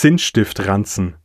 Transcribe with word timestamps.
Zinnstiftranzen 0.00 1.16